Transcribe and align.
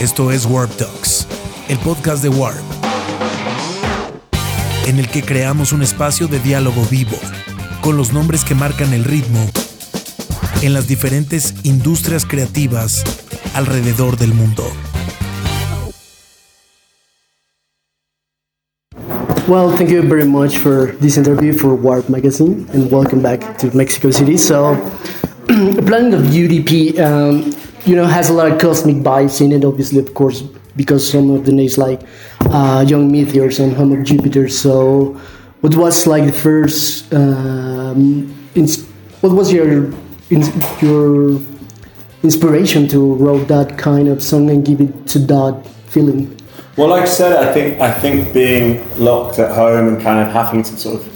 Esto 0.00 0.30
es 0.30 0.46
Warp 0.46 0.74
Talks, 0.76 1.26
el 1.68 1.76
podcast 1.80 2.22
de 2.22 2.30
Warp, 2.30 2.56
en 4.86 4.98
el 4.98 5.06
que 5.10 5.22
creamos 5.22 5.74
un 5.74 5.82
espacio 5.82 6.26
de 6.26 6.38
diálogo 6.38 6.82
vivo 6.90 7.18
con 7.82 7.98
los 7.98 8.10
nombres 8.10 8.42
que 8.42 8.54
marcan 8.54 8.94
el 8.94 9.04
ritmo 9.04 9.46
en 10.62 10.72
las 10.72 10.88
diferentes 10.88 11.54
industrias 11.64 12.24
creativas 12.24 13.04
alrededor 13.52 14.16
del 14.16 14.32
mundo. 14.32 14.64
Well, 19.46 19.70
thank 19.76 19.90
you 19.90 20.00
very 20.00 20.24
much 20.24 20.56
for 20.56 20.96
this 21.00 21.18
interview 21.18 21.52
for 21.52 21.74
Warp 21.74 22.08
Magazine, 22.08 22.66
and 22.72 22.90
welcome 22.90 23.20
back 23.20 23.58
to 23.58 23.70
Mexico 23.76 24.10
City. 24.10 24.38
So, 24.38 24.78
Planet 25.84 26.14
of 26.14 26.22
UDP, 26.32 26.98
um, 27.00 27.52
you 27.84 27.96
know, 27.96 28.06
has 28.06 28.30
a 28.30 28.32
lot 28.32 28.50
of 28.50 28.60
cosmic 28.60 28.96
vibes 28.96 29.40
in 29.40 29.52
it. 29.52 29.64
Obviously, 29.64 29.98
of 29.98 30.14
course, 30.14 30.42
because 30.76 31.08
some 31.10 31.30
of 31.30 31.46
the 31.46 31.52
names 31.52 31.78
like 31.78 32.00
uh, 32.46 32.84
Young 32.86 33.10
Meteors 33.10 33.58
and 33.58 33.72
Home 33.74 33.92
of 33.92 34.04
Jupiter. 34.04 34.48
So, 34.48 35.20
what 35.60 35.74
was 35.74 36.06
like 36.06 36.26
the 36.26 36.32
first? 36.32 37.12
Um, 37.12 38.28
what 39.20 39.32
was 39.32 39.52
your 39.52 39.92
your 40.80 41.40
inspiration 42.22 42.88
to 42.88 43.14
write 43.14 43.48
that 43.48 43.78
kind 43.78 44.08
of 44.08 44.22
song 44.22 44.50
and 44.50 44.64
give 44.64 44.80
it 44.80 45.06
to 45.08 45.18
that 45.18 45.66
feeling? 45.86 46.36
Well, 46.76 46.88
like 46.88 47.02
I 47.02 47.06
said, 47.06 47.32
I 47.32 47.52
think 47.52 47.80
I 47.80 47.90
think 47.92 48.32
being 48.32 48.86
locked 48.98 49.38
at 49.38 49.54
home 49.54 49.88
and 49.88 50.02
kind 50.02 50.18
of 50.26 50.32
having 50.32 50.62
to 50.62 50.76
sort 50.76 51.00
of, 51.00 51.06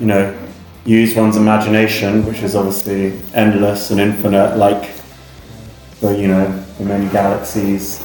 you 0.00 0.06
know, 0.06 0.36
use 0.84 1.14
one's 1.14 1.36
imagination, 1.36 2.24
which 2.26 2.42
is 2.42 2.54
obviously 2.54 3.18
endless 3.34 3.90
and 3.90 4.00
infinite, 4.00 4.56
like 4.56 4.97
the 6.00 6.16
you 6.16 6.28
know 6.28 6.64
the 6.78 6.84
many 6.84 7.08
galaxies 7.10 8.04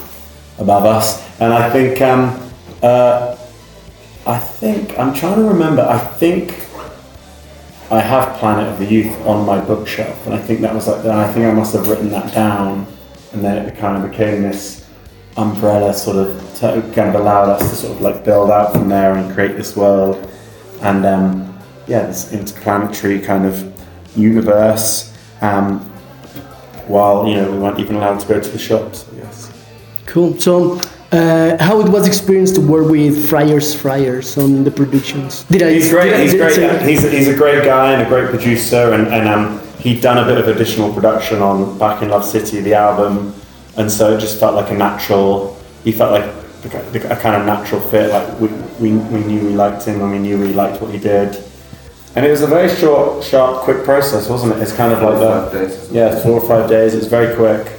above 0.57 0.85
us. 0.85 1.22
And 1.39 1.53
I 1.53 1.69
think 1.69 2.02
um, 2.02 2.52
uh, 2.81 3.38
I 4.25 4.39
think 4.39 4.97
I'm 4.97 5.13
trying 5.13 5.35
to 5.35 5.44
remember. 5.44 5.81
I 5.81 6.00
think 6.00 6.52
I 7.91 8.00
have 8.00 8.38
Planet 8.39 8.67
of 8.67 8.80
the 8.80 8.85
Youth 8.85 9.13
on 9.25 9.45
my 9.45 9.59
bookshelf, 9.59 10.25
and 10.25 10.33
I 10.33 10.39
think 10.39 10.61
that 10.61 10.73
was 10.73 10.88
like. 10.88 11.05
I 11.05 11.31
think 11.31 11.45
I 11.45 11.53
must 11.53 11.73
have 11.73 11.88
written 11.88 12.09
that 12.09 12.33
down, 12.33 12.88
and 13.33 13.44
then 13.44 13.66
it 13.66 13.77
kind 13.77 14.03
of 14.03 14.09
became 14.09 14.44
this 14.44 14.83
umbrella 15.38 15.94
sort 15.94 16.17
of 16.17 16.39
kind 16.61 17.09
of 17.09 17.16
allowed 17.16 17.50
us 17.50 17.69
to 17.69 17.75
sort 17.75 17.91
of 17.94 18.02
like 18.02 18.23
build 18.23 18.52
out 18.52 18.72
from 18.72 18.88
there 18.88 19.16
and 19.16 19.33
create 19.33 19.57
this 19.57 19.75
world 19.75 20.30
and 20.81 21.05
um, 21.05 21.59
yeah 21.88 22.05
this 22.05 22.31
interplanetary 22.31 23.19
kind 23.19 23.45
of 23.45 23.73
universe 24.16 25.11
um, 25.41 25.91
while 26.88 27.28
you 27.28 27.36
know 27.36 27.52
we 27.52 27.58
weren't 27.58 27.80
even 27.80 27.95
allowed 27.95 28.20
to 28.20 28.28
go 28.28 28.39
to 28.39 28.50
the 28.50 28.59
shops 28.59 29.06
I 29.12 29.22
guess. 29.22 29.52
Cool. 30.06 30.39
So, 30.39 30.80
uh, 31.12 31.64
how 31.64 31.80
it 31.80 31.90
was 31.90 32.08
experienced 32.08 32.56
to 32.56 32.62
work 32.62 32.90
with 32.90 33.30
Fryars 33.30 33.75
Fryars 33.75 34.38
on 34.38 34.64
the 34.64 34.72
productions? 34.72 35.44
Did 35.44 35.64
I? 35.64 35.72
He's 35.73 35.90
great. 35.90 36.12
did 36.12 36.20
He's 36.22 36.34
I 36.34 36.38
great. 36.38 36.81
He's, 36.90 37.12
he's 37.12 37.28
a 37.28 37.36
great 37.36 37.64
guy 37.64 37.94
and 37.94 38.02
a 38.02 38.06
great 38.09 38.30
producer, 38.30 38.94
and, 38.94 39.08
and 39.08 39.28
um, 39.28 39.59
he'd 39.80 40.02
done 40.02 40.17
a 40.17 40.25
bit 40.25 40.38
of 40.38 40.48
additional 40.48 40.94
production 40.94 41.42
on 41.42 41.78
Back 41.78 42.02
in 42.02 42.09
Love 42.09 42.25
City, 42.25 42.62
the 42.62 42.73
album, 42.73 43.34
and 43.78 43.92
so 43.92 44.16
it 44.16 44.20
just 44.20 44.40
felt 44.40 44.56
like 44.56 44.72
a 44.72 44.75
natural. 44.75 45.58
He 45.84 45.92
felt 45.92 46.12
like 46.12 46.25
a 46.66 47.16
kind 47.16 47.36
of 47.36 47.45
natural 47.45 47.81
fit. 47.81 48.09
Like 48.12 48.40
we, 48.40 48.47
we, 48.80 48.97
we 48.97 49.23
knew 49.23 49.45
we 49.47 49.53
liked 49.53 49.86
him, 49.86 50.02
and 50.02 50.12
we 50.12 50.20
knew 50.20 50.40
we 50.40 50.53
liked 50.53 50.81
what 50.81 50.92
he 50.92 51.00
did. 51.00 51.44
And 52.16 52.25
it 52.25 52.30
was 52.30 52.42
a 52.42 52.47
very 52.47 52.69
short, 52.69 53.23
sharp, 53.23 53.64
quick 53.64 53.83
process, 53.83 54.30
wasn't 54.30 54.53
it? 54.53 54.61
It's 54.61 54.75
kind 54.75 54.94
of 54.94 55.02
like 55.02 55.17
Five 55.17 55.52
the 55.52 55.59
days 55.59 55.92
yeah, 55.92 56.19
four 56.22 56.33
or 56.33 56.47
five 56.47 56.69
days. 56.69 56.94
It 56.94 56.97
was 56.97 57.08
very 57.08 57.36
quick. 57.36 57.73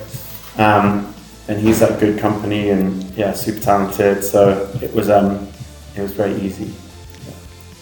Um, 0.58 1.14
and 1.46 1.60
he's 1.60 1.82
at 1.82 2.00
good 2.00 2.18
company 2.18 2.70
and 2.70 3.04
yeah, 3.16 3.32
super 3.32 3.60
talented. 3.60 4.24
So 4.24 4.68
it 4.82 4.92
was 4.94 5.08
um, 5.08 5.48
it 5.94 6.02
was 6.02 6.12
very 6.12 6.34
easy. 6.40 6.72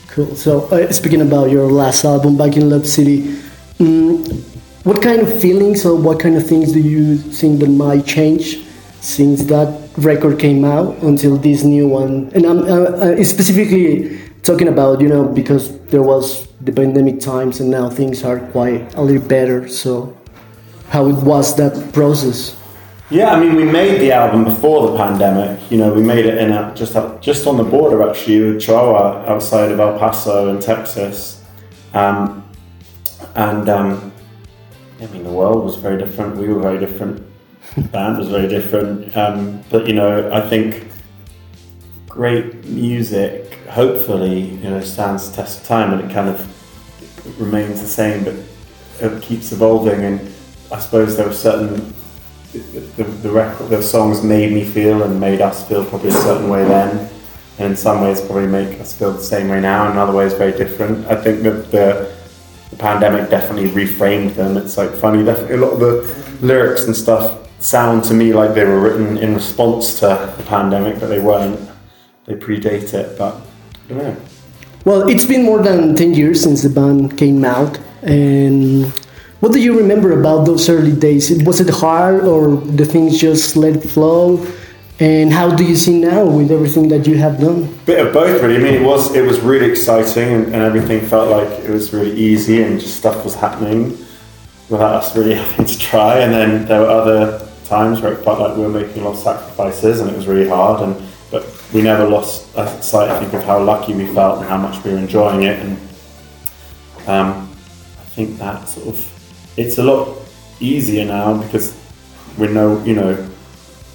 Cool. 0.08 0.34
So, 0.36 0.66
uh, 0.66 0.92
speaking 0.92 1.22
about 1.22 1.50
your 1.50 1.72
last 1.72 2.04
album, 2.04 2.36
Back 2.36 2.56
in 2.58 2.68
Love 2.68 2.86
City, 2.86 3.34
mm, 3.78 4.42
what 4.84 5.00
kind 5.00 5.22
of 5.22 5.40
feelings 5.40 5.86
or 5.86 5.96
what 5.96 6.20
kind 6.20 6.36
of 6.36 6.46
things 6.46 6.72
do 6.72 6.80
you 6.80 7.16
think 7.16 7.60
that 7.60 7.70
might 7.70 8.04
change 8.04 8.58
since 9.00 9.44
that 9.44 9.88
record 9.96 10.38
came 10.38 10.66
out 10.66 10.98
until 10.98 11.38
this 11.38 11.64
new 11.64 11.88
one? 11.88 12.30
And 12.34 12.44
I'm 12.44 12.58
uh, 12.58 13.14
uh, 13.20 13.24
specifically 13.24 14.20
talking 14.42 14.68
about, 14.68 15.00
you 15.00 15.08
know, 15.08 15.24
because 15.24 15.78
there 15.86 16.02
was 16.02 16.48
the 16.60 16.72
pandemic 16.72 17.20
times 17.20 17.60
and 17.60 17.70
now 17.70 17.88
things 17.88 18.24
are 18.24 18.40
quite 18.50 18.94
a 18.94 19.02
little 19.02 19.26
better. 19.26 19.68
So, 19.68 20.16
how 20.88 21.06
it 21.06 21.16
was 21.22 21.56
that 21.56 21.92
process? 21.92 22.56
Yeah, 23.10 23.34
I 23.34 23.40
mean, 23.40 23.56
we 23.56 23.64
made 23.64 24.00
the 24.00 24.12
album 24.12 24.44
before 24.44 24.90
the 24.90 24.96
pandemic. 24.96 25.70
You 25.70 25.78
know, 25.78 25.92
we 25.92 26.02
made 26.02 26.24
it 26.24 26.38
in 26.38 26.50
a, 26.52 26.74
just 26.74 26.96
up, 26.96 27.20
just 27.20 27.46
on 27.46 27.56
the 27.56 27.64
border 27.64 28.08
actually 28.08 28.40
with 28.40 28.62
Chihuahua, 28.62 29.26
outside 29.26 29.70
of 29.70 29.80
El 29.80 29.98
Paso 29.98 30.48
in 30.48 30.60
Texas, 30.60 31.44
um, 31.92 32.42
and 33.34 33.68
um, 33.68 34.12
I 35.00 35.06
mean, 35.06 35.24
the 35.24 35.30
world 35.30 35.64
was 35.64 35.76
very 35.76 35.98
different. 35.98 36.36
We 36.36 36.48
were 36.48 36.60
very 36.60 36.78
different. 36.78 37.22
Band 37.92 38.18
was 38.18 38.28
very 38.28 38.48
different. 38.48 39.14
Um, 39.16 39.62
but 39.70 39.86
you 39.86 39.94
know, 39.94 40.32
I 40.32 40.40
think 40.48 40.86
great 42.12 42.64
music, 42.66 43.54
hopefully, 43.70 44.40
you 44.40 44.70
know, 44.70 44.80
stands 44.80 45.30
the 45.30 45.36
test 45.36 45.62
of 45.62 45.66
time, 45.66 45.92
and 45.92 46.10
it 46.10 46.12
kind 46.12 46.28
of 46.28 47.40
remains 47.40 47.80
the 47.80 47.88
same, 47.88 48.22
but 48.22 48.34
it 49.00 49.22
keeps 49.22 49.50
evolving. 49.50 50.04
And 50.04 50.20
I 50.70 50.78
suppose 50.78 51.16
there 51.16 51.26
were 51.26 51.32
certain 51.32 51.94
the, 52.52 53.04
the 53.22 53.30
record, 53.30 53.70
the 53.70 53.82
songs 53.82 54.22
made 54.22 54.52
me 54.52 54.64
feel 54.64 55.02
and 55.02 55.18
made 55.18 55.40
us 55.40 55.66
feel 55.66 55.86
probably 55.86 56.10
a 56.10 56.12
certain 56.12 56.50
way 56.50 56.64
then, 56.64 57.10
and 57.58 57.70
in 57.70 57.76
some 57.76 58.02
ways 58.02 58.20
probably 58.20 58.46
make 58.46 58.78
us 58.78 58.94
feel 58.94 59.12
the 59.12 59.22
same 59.22 59.48
way 59.48 59.60
now. 59.60 59.90
In 59.90 59.96
other 59.96 60.12
ways, 60.12 60.34
very 60.34 60.52
different. 60.52 61.06
I 61.06 61.16
think 61.16 61.42
that 61.44 61.70
the, 61.70 62.14
the 62.70 62.76
pandemic 62.76 63.30
definitely 63.30 63.70
reframed 63.70 64.34
them. 64.34 64.58
It's 64.58 64.76
like 64.76 64.90
funny. 64.90 65.24
Definitely, 65.24 65.54
a 65.54 65.58
lot 65.58 65.72
of 65.72 65.80
the 65.80 66.46
lyrics 66.46 66.84
and 66.84 66.94
stuff 66.94 67.38
sound 67.58 68.04
to 68.04 68.14
me 68.14 68.34
like 68.34 68.54
they 68.54 68.64
were 68.64 68.80
written 68.80 69.16
in 69.16 69.34
response 69.34 69.98
to 70.00 70.34
the 70.36 70.44
pandemic, 70.46 71.00
but 71.00 71.06
they 71.06 71.20
weren't. 71.20 71.71
They 72.26 72.34
predate 72.34 72.94
it, 72.94 73.18
but 73.18 73.34
I 73.34 73.88
don't 73.88 73.98
know. 73.98 74.16
Well, 74.84 75.08
it's 75.08 75.24
been 75.24 75.44
more 75.44 75.62
than 75.62 75.96
10 75.96 76.14
years 76.14 76.42
since 76.42 76.62
the 76.62 76.70
band 76.70 77.18
came 77.18 77.44
out. 77.44 77.78
And 78.02 78.86
what 79.40 79.52
do 79.52 79.60
you 79.60 79.76
remember 79.76 80.18
about 80.18 80.44
those 80.44 80.68
early 80.68 80.94
days? 80.94 81.30
It 81.30 81.46
was 81.46 81.60
it 81.60 81.68
hard 81.68 82.24
or 82.24 82.56
the 82.56 82.84
things 82.84 83.20
just 83.20 83.56
let 83.56 83.82
flow? 83.82 84.46
And 85.00 85.32
how 85.32 85.50
do 85.50 85.64
you 85.64 85.74
see 85.74 85.98
now 85.98 86.24
with 86.24 86.52
everything 86.52 86.88
that 86.90 87.08
you 87.08 87.16
have 87.16 87.40
done? 87.40 87.76
bit 87.86 88.06
of 88.06 88.12
both 88.12 88.40
really. 88.40 88.56
I 88.56 88.58
mean, 88.58 88.74
it 88.74 88.86
was 88.86 89.14
it 89.16 89.22
was 89.22 89.40
really 89.40 89.68
exciting 89.68 90.28
and, 90.28 90.44
and 90.46 90.62
everything 90.62 91.00
felt 91.00 91.28
like 91.28 91.50
it 91.64 91.70
was 91.70 91.92
really 91.92 92.12
easy 92.12 92.62
and 92.62 92.78
just 92.78 92.98
stuff 92.98 93.24
was 93.24 93.34
happening 93.34 93.98
without 94.68 94.94
us 94.94 95.16
really 95.16 95.34
having 95.42 95.66
to 95.66 95.78
try. 95.78 96.18
And 96.20 96.32
then 96.32 96.66
there 96.66 96.82
were 96.82 96.90
other 96.90 97.48
times 97.64 98.00
where 98.00 98.12
it 98.12 98.22
felt 98.22 98.38
like 98.38 98.56
we 98.56 98.62
were 98.62 98.68
making 98.68 99.02
a 99.02 99.06
lot 99.06 99.14
of 99.14 99.18
sacrifices 99.18 100.00
and 100.00 100.08
it 100.08 100.16
was 100.16 100.28
really 100.28 100.48
hard. 100.48 100.82
And 100.82 101.11
we 101.72 101.82
never 101.82 102.06
lost 102.06 102.52
sight, 102.82 103.10
I 103.10 103.18
think, 103.18 103.32
of 103.32 103.44
how 103.44 103.62
lucky 103.62 103.94
we 103.94 104.06
felt 104.06 104.40
and 104.40 104.48
how 104.48 104.58
much 104.58 104.82
we 104.84 104.92
were 104.92 104.98
enjoying 104.98 105.44
it. 105.44 105.58
And 105.58 105.76
um, 107.08 107.50
I 108.00 108.04
think 108.14 108.38
that 108.38 108.68
sort 108.68 108.88
of 108.88 109.52
it's 109.56 109.78
a 109.78 109.82
lot 109.82 110.18
easier 110.60 111.04
now 111.04 111.42
because 111.42 111.78
we 112.38 112.48
know, 112.48 112.82
you 112.84 112.94
know, 112.94 113.30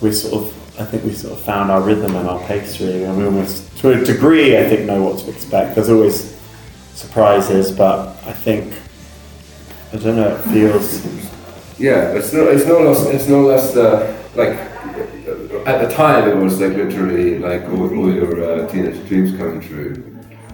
we 0.02 0.12
sort 0.12 0.44
of 0.44 0.58
I 0.80 0.86
think 0.86 1.04
we 1.04 1.14
sort 1.14 1.34
of 1.34 1.44
found 1.44 1.72
our 1.72 1.82
rhythm 1.82 2.16
and 2.16 2.28
our 2.28 2.40
pace 2.46 2.80
really, 2.80 3.04
and 3.04 3.18
we 3.18 3.26
almost, 3.26 3.76
to 3.80 4.00
a 4.00 4.06
degree, 4.06 4.58
I 4.58 4.70
think 4.70 4.86
know 4.86 5.02
what 5.02 5.18
to 5.20 5.32
expect. 5.32 5.74
There's 5.74 5.90
always 5.90 6.40
surprises, 6.94 7.72
but 7.72 8.10
I 8.26 8.34
think 8.34 8.74
I 9.92 9.98
don't 9.98 10.18
know. 10.18 10.36
It 10.36 10.42
feels 10.44 11.06
Yeah, 11.80 12.14
it's 12.14 12.32
no, 12.32 12.48
it's 12.48 12.66
no 12.66 12.80
less, 12.82 13.06
it's 13.08 13.28
no 13.28 13.42
less 13.42 13.76
uh, 13.76 14.16
like 14.36 14.60
at 15.68 15.86
the 15.86 15.94
time 15.94 16.30
it 16.30 16.36
was 16.36 16.62
like 16.62 16.78
literally 16.78 17.40
like 17.40 17.64
all, 17.66 17.94
all 18.00 18.14
your 18.14 18.42
uh, 18.42 18.68
teenage 18.70 19.06
dreams 19.10 19.38
coming 19.38 19.60
true, 19.60 19.94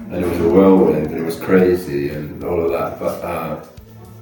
and 0.10 0.26
it 0.26 0.28
was 0.28 0.40
a 0.40 0.50
whirlwind 0.50 1.06
and 1.06 1.18
it 1.18 1.24
was 1.24 1.40
crazy 1.40 2.10
and 2.10 2.44
all 2.44 2.66
of 2.66 2.72
that. 2.72 3.00
But 3.00 3.24
uh, 3.24 3.66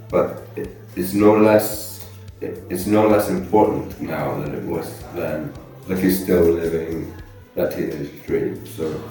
but 0.10 0.48
it, 0.58 0.76
it's 0.98 1.14
no 1.14 1.34
less 1.38 2.06
it, 2.42 2.62
it's 2.70 2.88
no 2.88 3.08
less 3.08 3.30
important 3.30 4.02
now 4.02 4.38
than 4.42 4.54
it 4.54 4.64
was 4.64 5.02
then. 5.16 5.54
Like 5.88 6.04
you're 6.04 6.12
still 6.12 6.44
living 6.44 7.14
that 7.56 7.72
teenage 7.72 8.12
dream. 8.26 8.68
So 8.68 9.02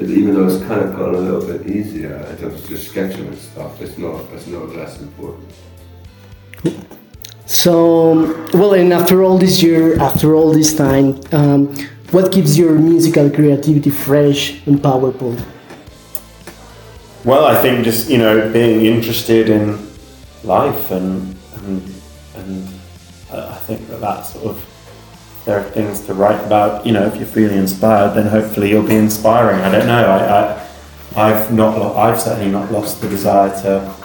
even 0.00 0.34
though 0.34 0.48
it's 0.48 0.64
kind 0.64 0.80
of 0.80 0.96
gotten 0.96 1.16
a 1.16 1.18
little 1.18 1.46
bit 1.46 1.66
easier 1.66 2.16
in 2.30 2.38
terms 2.38 2.62
of 2.62 2.68
just 2.68 2.88
sketching 2.88 3.26
and 3.26 3.38
stuff, 3.38 3.78
it's 3.82 3.98
not 3.98 4.24
it's 4.32 4.46
no 4.46 4.64
less 4.64 5.02
important. 5.02 5.52
So, 7.64 8.36
well, 8.52 8.74
and 8.74 8.92
after 8.92 9.22
all 9.22 9.38
this 9.38 9.62
year, 9.62 9.98
after 9.98 10.34
all 10.34 10.52
this 10.52 10.76
time, 10.76 11.18
um, 11.32 11.74
what 12.10 12.30
keeps 12.30 12.58
your 12.58 12.78
musical 12.78 13.30
creativity 13.30 13.88
fresh 13.88 14.60
and 14.66 14.82
powerful? 14.82 15.34
well. 17.24 17.46
I 17.46 17.56
think 17.62 17.82
just 17.82 18.10
you 18.10 18.18
know 18.18 18.52
being 18.52 18.84
interested 18.84 19.48
in 19.48 19.78
life 20.42 20.90
and 20.90 21.34
and 21.56 21.94
and 22.36 22.68
uh, 23.32 23.56
I 23.56 23.58
think 23.64 23.88
that 23.88 24.02
that 24.02 24.26
sort 24.26 24.44
of 24.44 24.56
there 25.46 25.58
are 25.58 25.70
things 25.70 26.00
to 26.00 26.12
write 26.12 26.44
about. 26.44 26.84
You 26.84 26.92
know, 26.92 27.06
if 27.06 27.16
you're 27.16 27.24
feeling 27.24 27.56
inspired, 27.56 28.12
then 28.12 28.26
hopefully 28.26 28.68
you'll 28.68 28.86
be 28.86 28.96
inspiring. 28.96 29.62
I 29.62 29.72
don't 29.72 29.86
know. 29.86 30.04
I, 30.04 30.20
I 30.36 31.30
I've 31.30 31.50
not. 31.50 31.96
I've 31.96 32.20
certainly 32.20 32.50
not 32.50 32.70
lost 32.70 33.00
the 33.00 33.08
desire 33.08 33.48
to 33.62 34.03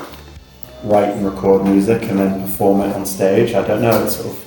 write 0.84 1.10
and 1.10 1.26
record 1.26 1.64
music 1.66 2.04
and 2.04 2.20
then 2.20 2.42
perform 2.42 2.82
it 2.82 2.96
on 2.96 3.06
stage. 3.06 3.54
I 3.54 3.66
don't 3.68 3.82
know. 3.82 4.04
It's 4.04 4.16
sort 4.16 4.28
of. 4.28 4.46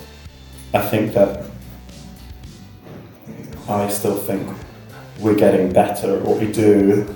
I 0.74 0.80
think 0.80 1.12
that. 1.14 1.46
I 3.68 3.88
still 3.88 4.16
think 4.16 4.54
we're 5.20 5.36
getting 5.36 5.72
better 5.72 6.16
at 6.16 6.22
what 6.22 6.40
we 6.40 6.50
do 6.50 7.14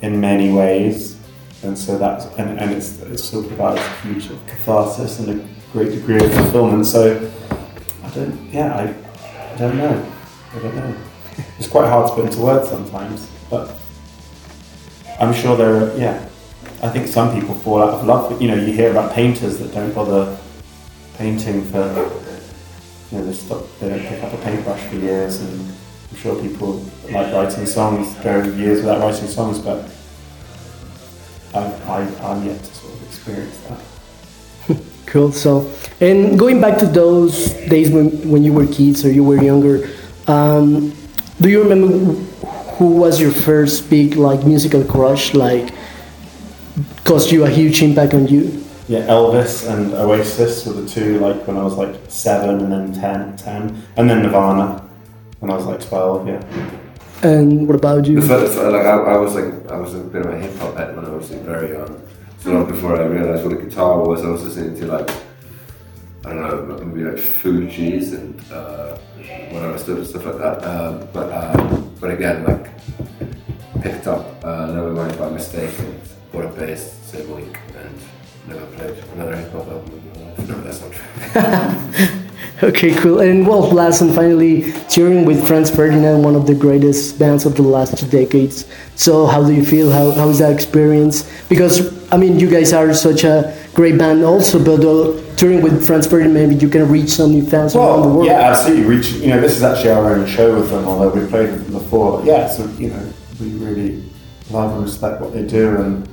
in 0.00 0.20
many 0.20 0.50
ways, 0.52 1.18
and 1.62 1.76
so 1.78 1.98
that's 1.98 2.24
and, 2.38 2.58
and 2.58 2.72
it's, 2.72 2.98
it 3.00 3.18
still 3.18 3.44
provides 3.44 3.78
a 3.78 3.90
huge 4.06 4.28
catharsis 4.46 5.18
and 5.20 5.40
a 5.40 5.48
great 5.72 5.90
degree 5.90 6.16
of 6.16 6.32
fulfillment. 6.32 6.86
So 6.86 7.30
I 8.02 8.10
don't, 8.10 8.52
yeah, 8.52 8.74
I, 8.74 9.52
I 9.52 9.56
don't 9.58 9.76
know, 9.76 10.12
I 10.54 10.58
don't 10.58 10.74
know. 10.74 10.96
It's 11.58 11.68
quite 11.68 11.88
hard 11.88 12.08
to 12.08 12.14
put 12.14 12.24
into 12.24 12.40
words 12.40 12.70
sometimes, 12.70 13.30
but 13.50 13.74
I'm 15.20 15.34
sure 15.34 15.56
there 15.56 15.74
are, 15.76 15.96
yeah. 15.98 16.26
I 16.82 16.88
think 16.88 17.08
some 17.08 17.38
people 17.38 17.54
fall 17.54 17.82
out 17.82 17.90
of 17.90 18.06
love. 18.06 18.40
You 18.40 18.48
know, 18.48 18.54
you 18.54 18.72
hear 18.72 18.90
about 18.90 19.12
painters 19.12 19.58
that 19.58 19.74
don't 19.74 19.94
bother 19.94 20.38
painting 21.18 21.62
for, 21.70 21.78
you 23.10 23.18
know, 23.18 23.26
they 23.26 23.32
stop, 23.34 23.64
they 23.78 23.90
don't 23.90 24.00
pick 24.00 24.22
up 24.22 24.32
a 24.32 24.38
paintbrush 24.38 24.80
for 24.88 24.96
years, 24.96 25.40
and 25.42 25.60
I'm 26.10 26.16
sure 26.16 26.40
people 26.40 26.82
like 27.10 27.32
writing 27.34 27.66
songs 27.66 28.14
go 28.24 28.42
years 28.42 28.80
without 28.80 29.00
writing 29.00 29.28
songs, 29.28 29.58
but 29.58 29.90
I, 31.54 31.60
I, 31.60 32.30
I'm 32.30 32.46
yet 32.46 32.62
to 32.62 32.74
sort 32.74 32.94
of 32.94 33.02
experience 33.04 33.58
that. 33.68 34.76
Cool. 35.06 35.32
So, 35.32 35.68
and 36.00 36.38
going 36.38 36.60
back 36.60 36.78
to 36.78 36.86
those 36.86 37.48
days 37.68 37.90
when, 37.90 38.10
when 38.30 38.44
you 38.44 38.52
were 38.52 38.68
kids 38.68 39.04
or 39.04 39.10
you 39.10 39.24
were 39.24 39.42
younger, 39.42 39.90
um, 40.28 40.94
do 41.40 41.48
you 41.48 41.60
remember 41.60 41.88
who 42.76 42.94
was 42.94 43.20
your 43.20 43.32
first 43.32 43.90
big 43.90 44.14
like 44.14 44.46
musical 44.46 44.84
crush? 44.84 45.34
Like, 45.34 45.74
caused 47.10 47.32
you 47.32 47.44
a 47.44 47.50
huge 47.50 47.82
impact 47.82 48.14
on 48.14 48.28
you? 48.28 48.64
Yeah, 48.86 49.00
Elvis 49.08 49.68
and 49.68 49.92
Oasis 49.94 50.64
were 50.64 50.74
the 50.74 50.88
two, 50.88 51.18
like 51.18 51.44
when 51.44 51.56
I 51.56 51.62
was 51.64 51.74
like 51.74 51.96
seven 52.06 52.60
and 52.60 52.72
then 52.72 52.92
10, 52.92 53.36
10. 53.36 53.82
and 53.96 54.08
then 54.08 54.22
Nirvana 54.22 54.80
when 55.40 55.50
I 55.50 55.56
was 55.56 55.66
like 55.66 55.80
12, 55.80 56.28
yeah. 56.28 56.70
And 57.24 57.66
what 57.66 57.74
about 57.74 58.06
you? 58.06 58.18
It's 58.18 58.28
like, 58.28 58.72
like 58.72 58.86
I, 58.86 58.96
I 59.14 59.16
was 59.16 59.34
like 59.34 59.72
I 59.72 59.76
was 59.76 59.94
a 59.96 59.98
bit 59.98 60.24
of 60.24 60.32
a 60.32 60.38
hip 60.38 60.56
hop 60.58 60.76
head 60.76 60.94
when 60.94 61.04
I 61.04 61.08
was 61.10 61.32
like, 61.32 61.40
very 61.40 61.72
young. 61.72 62.00
So 62.38 62.52
long 62.52 62.70
before 62.70 62.94
I 62.94 63.06
realized 63.06 63.44
what 63.44 63.58
a 63.58 63.60
guitar 63.60 64.06
was, 64.06 64.22
I 64.24 64.28
was 64.28 64.44
listening 64.44 64.78
to 64.78 64.86
like 64.86 65.10
I 66.24 66.32
don't 66.32 66.68
know, 66.68 66.84
maybe 66.84 67.10
like 67.10 67.18
Fugees 67.18 68.14
and 68.14 68.40
uh, 68.52 68.96
whatever 69.50 69.76
stuff, 69.78 70.06
stuff 70.06 70.26
like 70.26 70.38
that. 70.38 70.62
Um, 70.62 71.08
but 71.12 71.28
um, 71.32 71.92
but 72.00 72.12
again, 72.12 72.44
like 72.44 72.70
picked 73.82 74.06
up 74.06 74.44
uh, 74.44 74.68
Nevermind 74.68 75.18
by 75.18 75.28
mistake 75.28 75.76
and 75.80 76.00
bought 76.40 76.56
a 76.56 76.60
bass 76.60 76.92
same 77.04 77.34
week 77.34 77.56
and 77.76 77.98
never 78.48 78.66
played 78.76 78.96
another 79.14 79.36
hip 79.36 79.52
hop 79.52 79.68
album. 79.68 80.02
in 80.16 80.22
my 80.22 80.30
life. 80.30 80.48
No, 80.48 80.60
that's 80.60 80.80
not 80.80 80.92
true. 80.92 82.16
Okay, 82.62 82.94
cool. 82.96 83.20
And 83.20 83.46
well, 83.46 83.70
last 83.70 84.02
and 84.02 84.14
finally, 84.14 84.72
touring 84.90 85.24
with 85.24 85.46
Franz 85.48 85.70
Ferdinand, 85.70 86.22
one 86.22 86.34
of 86.36 86.46
the 86.46 86.54
greatest 86.54 87.18
bands 87.18 87.46
of 87.46 87.56
the 87.56 87.62
last 87.62 87.96
two 87.96 88.06
decades. 88.06 88.66
So, 88.96 89.24
how 89.24 89.42
do 89.42 89.54
you 89.54 89.64
feel? 89.64 89.90
How, 89.90 90.10
how 90.10 90.28
is 90.28 90.40
that 90.40 90.52
experience? 90.52 91.24
Because, 91.48 92.06
I 92.12 92.18
mean, 92.18 92.38
you 92.38 92.50
guys 92.50 92.74
are 92.74 92.92
such 92.92 93.24
a 93.24 93.56
great 93.72 93.96
band 93.96 94.22
also, 94.24 94.62
but 94.62 94.84
uh, 94.84 95.16
touring 95.36 95.62
with 95.62 95.86
Franz 95.86 96.06
Ferdinand, 96.06 96.34
maybe 96.34 96.54
you 96.56 96.68
can 96.68 96.86
reach 96.86 97.08
some 97.08 97.30
new 97.30 97.46
fans 97.46 97.74
around 97.74 98.02
the 98.02 98.08
world. 98.08 98.26
yeah, 98.26 98.50
absolutely. 98.50 98.84
Reach, 98.84 99.08
you 99.12 99.28
know, 99.28 99.40
this 99.40 99.56
is 99.56 99.62
actually 99.62 99.92
our 99.92 100.12
own 100.12 100.26
show 100.26 100.60
with 100.60 100.68
them, 100.68 100.84
although 100.84 101.08
we 101.08 101.26
played 101.28 101.50
with 101.52 101.64
them 101.64 101.72
before. 101.72 102.22
Yeah, 102.26 102.46
so 102.46 102.68
you 102.72 102.90
know, 102.90 103.12
we 103.40 103.52
really 103.52 104.04
love 104.50 104.74
and 104.74 104.82
respect 104.82 105.22
what 105.22 105.32
they 105.32 105.46
do, 105.46 105.76
and 105.78 106.06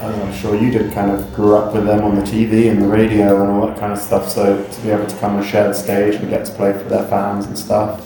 as 0.00 0.14
I'm 0.18 0.32
sure 0.34 0.54
you 0.54 0.70
did, 0.70 0.92
kind 0.92 1.10
of 1.10 1.34
grew 1.34 1.56
up 1.56 1.74
with 1.74 1.84
them 1.86 2.04
on 2.04 2.14
the 2.16 2.22
TV 2.22 2.70
and 2.70 2.82
the 2.82 2.86
radio 2.88 3.42
and 3.42 3.50
all 3.52 3.66
that 3.68 3.78
kind 3.78 3.92
of 3.92 3.98
stuff. 3.98 4.28
So 4.28 4.62
to 4.64 4.80
be 4.82 4.90
able 4.90 5.06
to 5.06 5.16
come 5.18 5.36
and 5.36 5.44
share 5.46 5.68
the 5.68 5.74
stage 5.74 6.14
and 6.16 6.28
get 6.30 6.44
to 6.46 6.52
play 6.52 6.72
for 6.72 6.84
their 6.84 7.06
fans 7.08 7.46
and 7.46 7.58
stuff, 7.58 8.02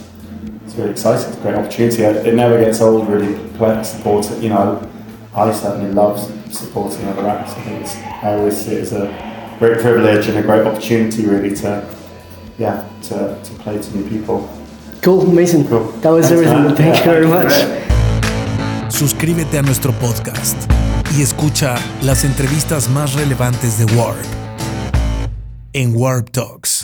it's 0.64 0.75
really 0.76 0.90
exciting. 0.90 1.28
It's 1.28 1.38
a 1.38 1.43
great 1.43 1.55
opportunity. 1.56 2.02
It 2.02 2.34
never 2.34 2.58
gets 2.58 2.81
old, 2.81 3.08
really. 3.08 3.34
Play, 3.58 3.82
support 3.82 4.31
it. 4.31 4.43
You 4.43 4.50
know, 4.50 4.88
I 5.34 5.52
certainly 5.52 5.93
love 5.93 6.19
supporting 6.55 7.06
other 7.08 7.26
acts. 7.28 7.52
I 7.52 7.61
think 7.62 7.81
it's, 7.82 7.96
I 7.96 8.34
always 8.34 8.56
see 8.56 8.73
it 8.75 8.82
as 8.82 8.93
a 8.93 9.56
great 9.58 9.78
privilege 9.81 10.28
and 10.28 10.38
a 10.38 10.43
great 10.43 10.66
opportunity, 10.66 11.26
really, 11.26 11.55
to 11.56 11.84
yeah, 12.58 12.88
to, 13.02 13.38
to 13.43 13.52
play 13.62 13.81
to 13.81 13.96
new 13.96 14.08
people. 14.08 14.49
Cool, 15.02 15.23
amazing. 15.23 15.66
Cool. 15.66 15.84
That 16.02 16.11
was 16.11 16.28
Thanks, 16.28 16.32
everything. 16.32 16.64
man. 16.64 16.76
Thank 16.76 16.94
Yeah, 16.96 17.05
you 17.05 17.11
very 17.11 17.26
much. 17.26 17.52
Suscríbete 18.93 19.58
a 19.58 19.62
nuestro 19.62 19.93
podcast 19.93 20.69
y 21.17 21.23
escucha 21.23 21.77
las 22.03 22.25
entrevistas 22.25 22.89
más 22.89 23.15
relevantes 23.15 23.79
de 23.79 23.85
Warp 23.97 24.25
en 25.73 25.95
Warp 25.95 26.31
Talks. 26.31 26.80